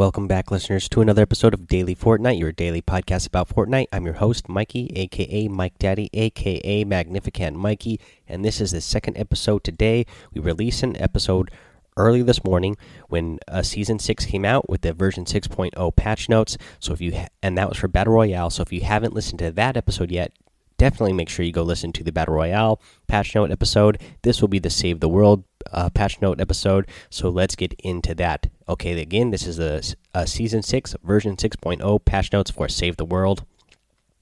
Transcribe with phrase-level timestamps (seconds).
[0.00, 3.88] Welcome back, listeners, to another episode of Daily Fortnite, your daily podcast about Fortnite.
[3.92, 9.18] I'm your host, Mikey, aka Mike Daddy, aka Magnificent Mikey, and this is the second
[9.18, 10.06] episode today.
[10.32, 11.50] We released an episode
[11.98, 12.78] early this morning
[13.10, 16.56] when uh, season 6 came out with the version 6.0 patch notes.
[16.78, 17.12] So if you
[17.42, 18.48] and that was for Battle Royale.
[18.48, 20.32] So if you haven't listened to that episode yet,
[20.78, 24.00] definitely make sure you go listen to the Battle Royale patch note episode.
[24.22, 26.88] This will be the Save the World uh, patch note episode.
[27.10, 28.46] So let's get into that.
[28.70, 29.82] Okay, again, this is a,
[30.14, 33.44] a season 6, version 6.0 patch notes for Save the World.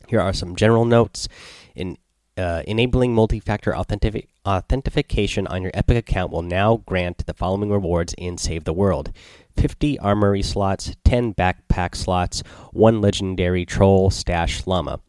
[0.06, 1.28] Here are some general notes.
[1.74, 1.98] In
[2.38, 8.14] uh, enabling multi-factor authentic authentication on your Epic account will now grant the following rewards
[8.16, 9.12] in Save the World:
[9.58, 12.42] 50 armory slots, 10 backpack slots,
[12.72, 15.00] one legendary troll stash llama.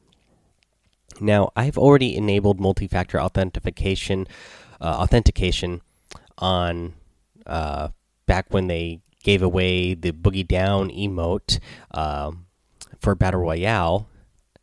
[1.22, 4.28] Now, I've already enabled multi-factor authentication,
[4.82, 5.80] uh, authentication
[6.38, 6.96] on
[7.46, 7.90] uh,
[8.26, 11.60] back when they gave away the boogie down emote
[11.92, 12.32] uh,
[13.00, 14.10] for battle royale.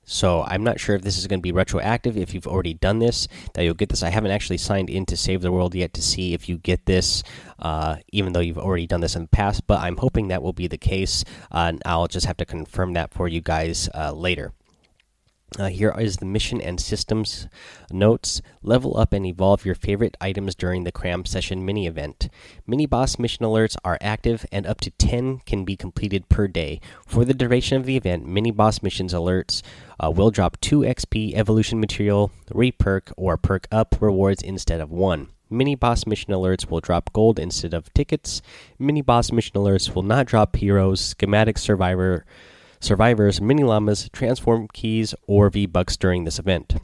[0.02, 2.16] So I'm not sure if this is going to be retroactive.
[2.16, 4.02] If you've already done this, that you'll get this.
[4.02, 6.84] I haven't actually signed in to Save the World yet to see if you get
[6.86, 7.22] this,
[7.60, 9.68] uh, even though you've already done this in the past.
[9.68, 12.94] But I'm hoping that will be the case, uh, and I'll just have to confirm
[12.94, 14.52] that for you guys uh, later.
[15.58, 17.48] Uh, here is the mission and systems
[17.90, 18.42] notes.
[18.62, 22.28] Level up and evolve your favorite items during the Cram Session mini event.
[22.66, 26.78] Mini boss mission alerts are active and up to 10 can be completed per day.
[27.06, 29.62] For the duration of the event, mini boss missions alerts
[29.98, 35.28] uh, will drop 2 XP evolution material, reperk, or perk up rewards instead of 1.
[35.48, 38.42] Mini boss mission alerts will drop gold instead of tickets.
[38.78, 42.26] Mini boss mission alerts will not drop heroes, schematic survivor
[42.80, 46.76] survivors, mini llamas, transform keys, or V bucks during this event.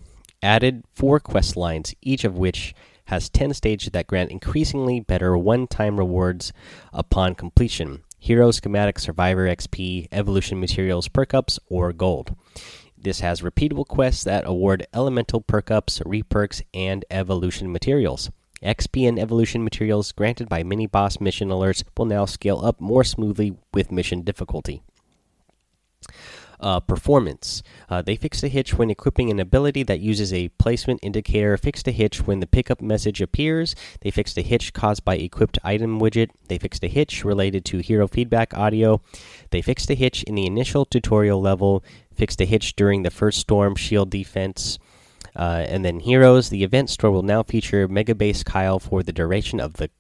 [0.43, 2.75] Added four quest lines, each of which
[3.07, 6.53] has 10 stages that grant increasingly better one time rewards
[6.93, 12.37] upon completion hero, schematic, survivor XP, evolution materials, perk ups, or gold.
[12.97, 18.31] This has repeatable quests that award elemental perk ups, reperks, and evolution materials.
[18.63, 23.03] XP and evolution materials granted by mini boss mission alerts will now scale up more
[23.03, 24.83] smoothly with mission difficulty.
[26.61, 27.61] Uh, performance.
[27.91, 31.57] Uh, they fixed a hitch when equipping an ability that uses a placement indicator.
[31.57, 33.75] Fixed a hitch when the pickup message appears.
[34.03, 36.31] They fixed a hitch caused by equipped item widget.
[36.47, 39.03] They fixed a hitch related to hero feedback audio.
[39.51, 41.83] They fixed a hitch in the initial tutorial level.
[42.15, 44.79] Fixed a hitch during the first storm shield defense.
[45.35, 46.51] Uh, and then heroes.
[46.51, 49.91] The event store will now feature Mega Base Kyle for the duration of the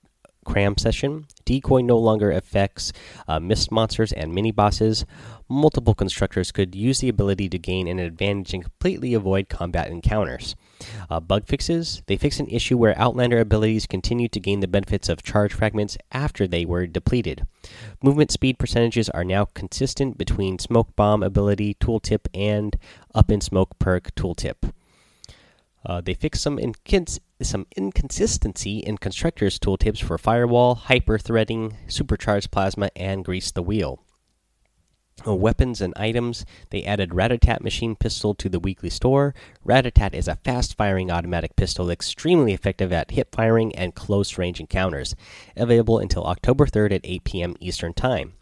[0.45, 1.27] cram session.
[1.45, 2.93] Decoy no longer affects
[3.29, 5.05] uh, mist monsters and mini bosses.
[5.49, 10.57] Multiple constructors could use the ability to gain an advantage and completely avoid combat encounters.
[11.09, 15.09] Uh, bug fixes they fix an issue where Outlander abilities continue to gain the benefits
[15.09, 17.47] of charge fragments after they were depleted.
[18.03, 22.77] Movement speed percentages are now consistent between Smoke Bomb ability tooltip and
[23.15, 24.73] Up in Smoke perk tooltip.
[25.85, 32.51] Uh, they fixed some incons some inconsistency in constructors' tooltips for firewall, hyper threading, supercharged
[32.53, 34.01] plasma, and grease the wheel.
[35.27, 39.35] Weapons and items they added Ratatat machine pistol to the weekly store.
[39.65, 44.59] Ratatat is a fast firing automatic pistol extremely effective at hip firing and close range
[44.59, 45.15] encounters.
[45.57, 47.57] Available until October 3rd at 8 p.m.
[47.61, 48.33] Eastern Time.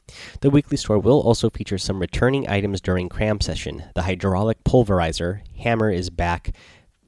[0.40, 3.84] The weekly store will also feature some returning items during cram session.
[3.94, 6.54] The hydraulic pulverizer hammer is back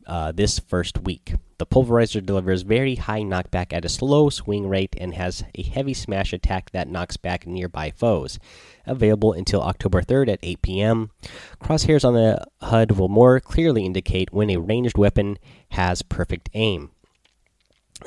[0.06, 1.34] uh, this first week.
[1.58, 5.94] The pulverizer delivers very high knockback at a slow swing rate and has a heavy
[5.94, 8.38] smash attack that knocks back nearby foes.
[8.84, 11.10] Available until October 3rd at 8 p.m.
[11.62, 15.38] Crosshairs on the HUD will more clearly indicate when a ranged weapon
[15.70, 16.90] has perfect aim.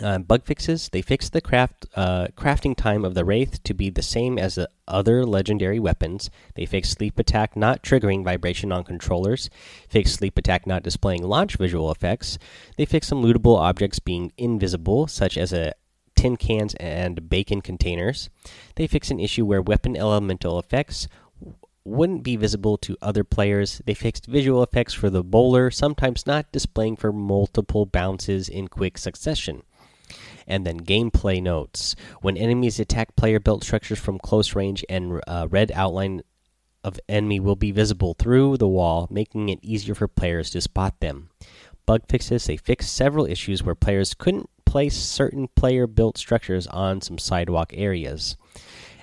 [0.01, 3.89] Uh, bug fixes they fixed the craft uh, crafting time of the wraith to be
[3.89, 6.29] the same as the other legendary weapons.
[6.55, 9.49] They fixed sleep attack not triggering vibration on controllers.
[9.87, 12.37] Fixed sleep attack not displaying launch visual effects.
[12.77, 15.73] They fixed some lootable objects being invisible such as a
[16.15, 18.29] tin cans and bacon containers.
[18.75, 21.07] They fixed an issue where weapon elemental effects
[21.85, 23.81] wouldn't be visible to other players.
[23.85, 28.97] They fixed visual effects for the bowler, sometimes not displaying for multiple bounces in quick
[28.97, 29.61] succession
[30.47, 31.95] and then gameplay notes.
[32.21, 36.21] When enemies attack player built structures from close range, and uh, red outline
[36.83, 40.99] of enemy will be visible through the wall, making it easier for players to spot
[40.99, 41.29] them.
[41.85, 47.01] Bug fixes they fixed several issues where players couldn't place certain player built structures on
[47.01, 48.37] some sidewalk areas.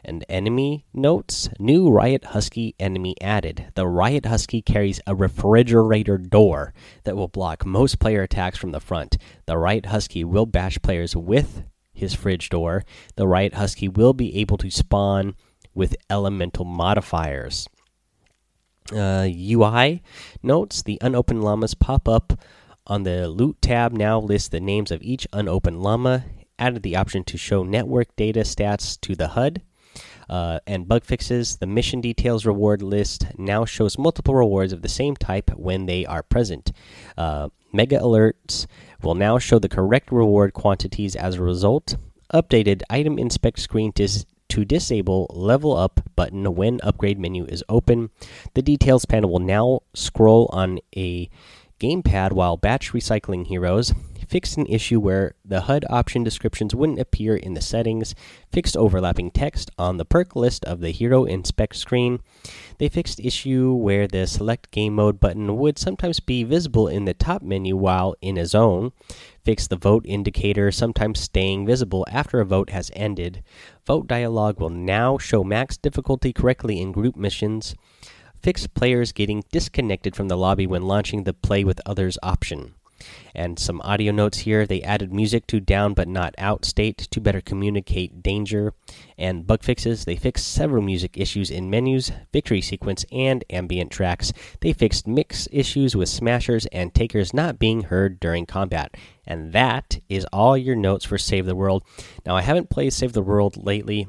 [0.05, 3.73] And enemy notes new Riot Husky enemy added.
[3.75, 8.81] The Riot Husky carries a refrigerator door that will block most player attacks from the
[8.81, 9.17] front.
[9.47, 11.63] The Riot Husky will bash players with
[11.93, 12.85] his fridge door.
[13.17, 15.37] The Riot Husky will be able to spawn
[15.75, 17.69] with elemental modifiers.
[18.93, 20.03] Uh, UI
[20.43, 22.39] notes the unopened llamas pop up
[22.87, 23.93] on the loot tab.
[23.93, 26.25] Now lists the names of each unopened llama.
[26.59, 29.63] Added the option to show network data stats to the HUD.
[30.33, 31.59] Uh, and bug fixes.
[31.59, 36.07] The mission details reward list now shows multiple rewards of the same type when they
[36.07, 36.73] are present.
[37.19, 38.67] Uh, mega alerts
[39.03, 41.97] will now show the correct reward quantities as a result.
[42.33, 48.09] Updated item inspect screen dis to disable level up button when upgrade menu is open.
[48.55, 51.29] The details panel will now scroll on a
[51.79, 53.93] gamepad while batch recycling heroes.
[54.33, 58.15] Fixed an issue where the HUD option descriptions wouldn't appear in the settings.
[58.51, 62.19] Fixed overlapping text on the perk list of the hero inspect screen.
[62.79, 67.13] They fixed issue where the select game mode button would sometimes be visible in the
[67.13, 68.93] top menu while in a zone.
[69.45, 73.45] Fixed the vote indicator, sometimes staying visible after a vote has ended.
[73.87, 77.75] Vote dialog will now show max difficulty correctly in group missions.
[78.43, 82.73] Fixed players getting disconnected from the lobby when launching the play with others option.
[83.35, 84.67] And some audio notes here.
[84.67, 88.75] They added music to down but not out state to better communicate danger.
[89.17, 90.05] And bug fixes.
[90.05, 94.33] They fixed several music issues in menus, victory sequence, and ambient tracks.
[94.61, 98.95] They fixed mix issues with smashers and takers not being heard during combat.
[99.27, 101.85] And that is all your notes for Save the World.
[102.27, 104.09] Now, I haven't played Save the World lately.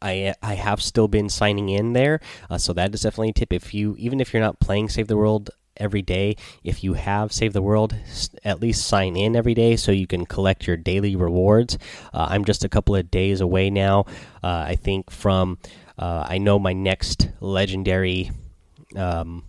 [0.00, 3.52] I I have still been signing in there, uh, so that is definitely a tip.
[3.52, 7.32] If you even if you're not playing Save the World every day, if you have
[7.32, 7.94] Save the World,
[8.44, 11.78] at least sign in every day so you can collect your daily rewards.
[12.12, 14.06] Uh, I'm just a couple of days away now.
[14.42, 15.58] Uh, I think from
[15.98, 18.30] uh, I know my next legendary.
[18.96, 19.44] Um,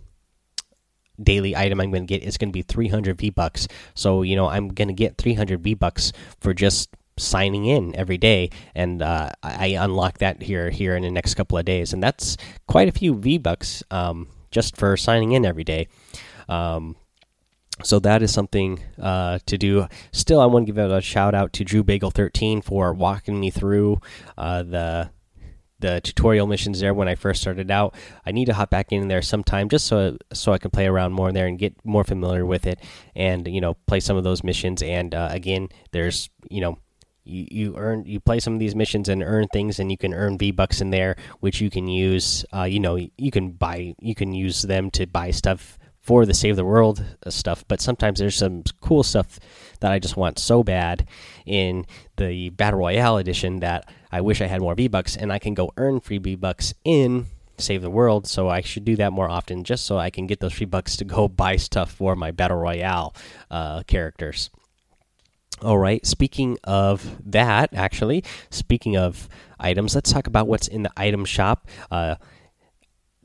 [1.22, 3.68] daily item I'm going to get is going to be 300 V bucks.
[3.94, 8.18] So you know I'm going to get 300 V bucks for just signing in every
[8.18, 12.02] day, and uh, I unlock that here here in the next couple of days, and
[12.02, 12.36] that's
[12.66, 15.88] quite a few V bucks um, just for signing in every day.
[16.48, 16.96] Um,
[17.82, 19.88] so that is something uh, to do.
[20.12, 23.50] Still, I want to give a shout out to Drew Bagel 13 for walking me
[23.50, 24.00] through
[24.38, 25.10] uh, the
[25.80, 27.94] the tutorial missions there when I first started out.
[28.24, 31.12] I need to hop back in there sometime just so so I can play around
[31.12, 32.78] more there and get more familiar with it,
[33.16, 34.80] and you know play some of those missions.
[34.80, 36.78] And uh, again, there's you know
[37.24, 40.14] you, you earn you play some of these missions and earn things and you can
[40.14, 43.94] earn v bucks in there which you can use uh, you know you can buy
[44.00, 47.80] you can use them to buy stuff for the save the world uh, stuff but
[47.80, 49.40] sometimes there's some cool stuff
[49.80, 51.06] that i just want so bad
[51.46, 51.86] in
[52.16, 55.54] the battle royale edition that i wish i had more v bucks and i can
[55.54, 59.30] go earn free v bucks in save the world so i should do that more
[59.30, 62.30] often just so i can get those free bucks to go buy stuff for my
[62.30, 63.14] battle royale
[63.50, 64.50] uh, characters
[65.62, 66.04] all right.
[66.04, 69.28] Speaking of that, actually, speaking of
[69.58, 71.68] items, let's talk about what's in the item shop.
[71.90, 72.16] Uh,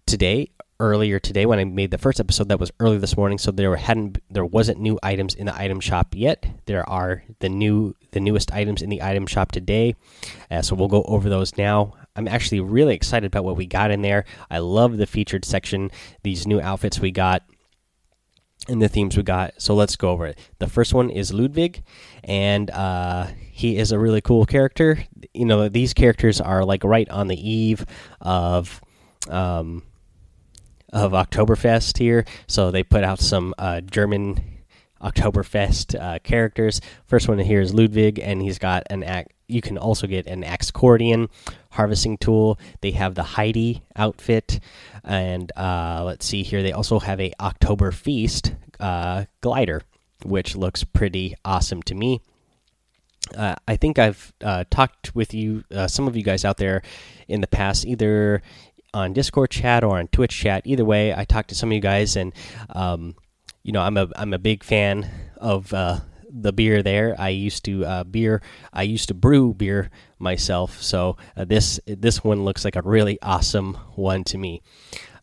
[0.05, 3.51] today, earlier today, when I made the first episode, that was early this morning, so
[3.51, 6.45] there hadn't there wasn't new items in the item shop yet.
[6.65, 9.95] There are the new the newest items in the item shop today,
[10.49, 11.95] uh, so we'll go over those now.
[12.15, 14.25] I'm actually really excited about what we got in there.
[14.49, 15.91] I love the featured section.
[16.23, 17.43] These new outfits we got
[18.69, 19.61] and the themes we got.
[19.61, 20.39] So let's go over it.
[20.59, 21.83] The first one is Ludwig,
[22.23, 25.03] and uh, he is a really cool character.
[25.33, 27.85] You know, these characters are like right on the eve
[28.21, 28.81] of.
[29.29, 29.83] Um,
[30.91, 34.41] of Oktoberfest here, so they put out some uh, German
[35.01, 36.81] Oktoberfest uh, characters.
[37.05, 39.31] First one here is Ludwig, and he's got an act.
[39.49, 41.29] You can also get an accordion
[41.71, 42.59] harvesting tool.
[42.81, 44.59] They have the Heidi outfit,
[45.03, 46.61] and uh, let's see here.
[46.61, 49.81] They also have a October Feast uh, glider,
[50.23, 52.21] which looks pretty awesome to me.
[53.35, 56.81] Uh, I think I've uh, talked with you, uh, some of you guys out there
[57.27, 58.41] in the past, either
[58.93, 60.63] on Discord chat or on Twitch chat.
[60.65, 62.33] Either way, I talked to some of you guys, and
[62.69, 63.15] um,
[63.63, 65.99] you know, I'm a I'm a big fan of uh,
[66.29, 67.15] the beer there.
[67.19, 68.41] I used to uh, beer.
[68.71, 70.81] I used to brew beer myself.
[70.81, 74.61] So uh, this this one looks like a really awesome one to me.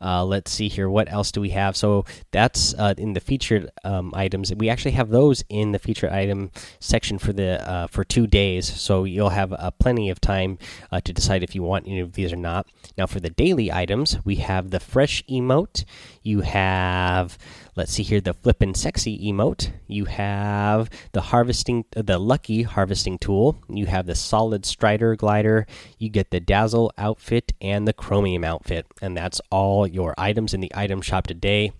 [0.01, 0.89] Uh, let's see here.
[0.89, 1.77] What else do we have?
[1.77, 4.55] So that's uh, in the featured um, items.
[4.55, 8.67] We actually have those in the featured item section for the uh, for two days.
[8.81, 10.59] So you'll have uh, plenty of time
[10.93, 12.67] uh, to decide if you want any of these or not.
[12.99, 15.85] Now for the daily items, we have the fresh emote.
[16.23, 17.39] You have
[17.76, 19.71] let's see here the flippin' sexy emote.
[19.87, 23.59] You have the harvesting the lucky harvesting tool.
[23.68, 25.66] You have the solid strider glider.
[25.99, 30.61] You get the dazzle outfit and the chromium outfit, and that's all your items in
[30.61, 31.73] the item shop today.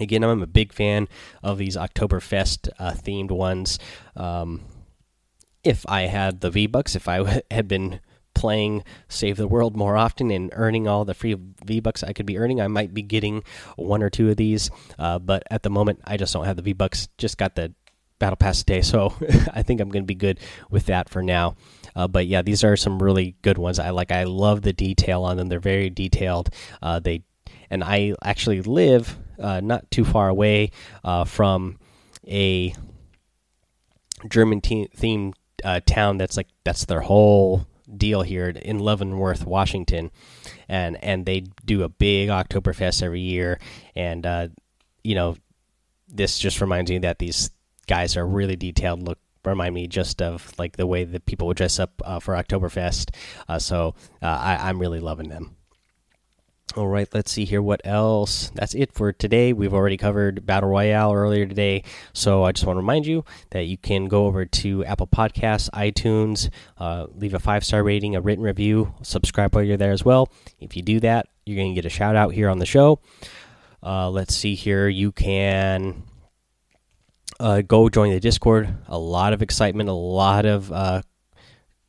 [0.00, 1.08] Again, I'm a big fan
[1.42, 3.78] of these Oktoberfest uh, themed ones.
[4.16, 4.62] Um,
[5.62, 8.00] if I had the V Bucks, if I had been
[8.34, 12.26] playing Save the World more often and earning all the free V Bucks I could
[12.26, 13.42] be earning, I might be getting
[13.76, 14.70] one or two of these.
[14.98, 17.08] Uh, but at the moment, I just don't have the V Bucks.
[17.18, 17.72] Just got the
[18.18, 19.14] Battle Pass today, so
[19.52, 20.38] I think I'm going to be good
[20.70, 21.56] with that for now.
[21.96, 23.78] Uh, but yeah, these are some really good ones.
[23.78, 24.12] I like.
[24.12, 25.48] I love the detail on them.
[25.48, 26.50] They're very detailed.
[26.80, 27.24] Uh, they
[27.68, 30.70] and I actually live uh, not too far away
[31.02, 31.78] uh, from
[32.28, 32.74] a
[34.28, 35.34] German themed
[35.64, 40.10] uh, town that's like that's their whole deal here in Leavenworth, Washington,
[40.68, 43.58] and and they do a big Oktoberfest every year,
[43.94, 44.48] and uh,
[45.04, 45.36] you know
[46.08, 47.50] this just reminds me that these
[47.86, 49.02] guys are really detailed.
[49.02, 52.34] Look, remind me just of like the way that people would dress up uh, for
[52.34, 53.14] Oktoberfest.
[53.48, 55.56] Uh, so uh, I, I'm really loving them.
[56.74, 58.50] All right, let's see here what else.
[58.54, 59.52] That's it for today.
[59.52, 61.84] We've already covered Battle Royale earlier today.
[62.14, 65.68] So I just want to remind you that you can go over to Apple Podcasts,
[65.70, 70.02] iTunes, uh, leave a five star rating, a written review, subscribe while you're there as
[70.02, 70.32] well.
[70.60, 73.00] If you do that, you're going to get a shout out here on the show.
[73.82, 74.88] Uh, let's see here.
[74.88, 76.04] You can
[77.38, 78.74] uh, go join the Discord.
[78.86, 81.02] A lot of excitement, a lot of uh,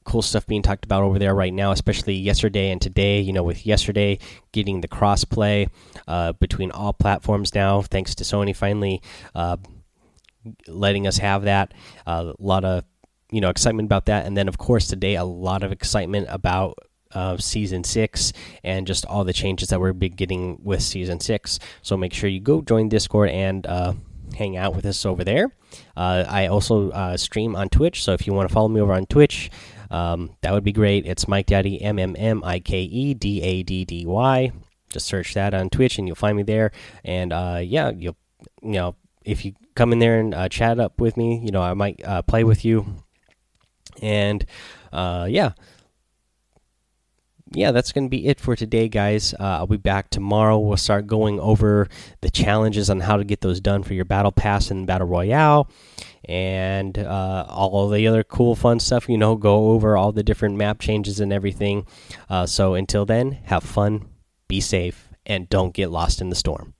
[0.04, 3.20] cool stuff being talked about over there right now, especially yesterday and today.
[3.20, 4.20] You know, with yesterday
[4.52, 5.70] getting the crossplay
[6.08, 9.02] uh, between all platforms now, thanks to Sony finally
[9.36, 9.58] uh,
[10.68, 11.74] letting us have that.
[12.06, 12.84] Uh, a lot of
[13.32, 16.78] you know excitement about that, and then of course today a lot of excitement about.
[17.16, 18.34] Uh, season six
[18.64, 21.60] and just all the changes that we're getting with season six.
[21.84, 23.94] So make sure you go join Discord and uh,
[24.34, 25.52] hang out with us over there.
[25.96, 28.94] Uh, I also uh, stream on Twitch, so if you want to follow me over
[28.94, 29.50] on Twitch,
[29.92, 31.06] um, that would be great.
[31.06, 34.52] It's Mike Daddy M M M I K E D A D D Y.
[34.90, 36.72] Just search that on Twitch and you'll find me there.
[37.04, 38.18] And uh, yeah, you'll
[38.62, 41.62] you know if you come in there and uh, chat up with me, you know
[41.62, 42.86] I might uh, play with you.
[44.02, 44.46] And
[44.92, 45.52] uh, yeah,
[47.56, 49.34] yeah, that's going to be it for today, guys.
[49.34, 50.58] Uh, I'll be back tomorrow.
[50.60, 51.88] We'll start going over
[52.22, 55.70] the challenges on how to get those done for your Battle Pass and Battle Royale
[56.26, 59.08] and uh, all the other cool, fun stuff.
[59.08, 61.86] You know, go over all the different map changes and everything.
[62.30, 64.10] Uh, so until then, have fun,
[64.48, 66.73] be safe, and don't get lost in the storm.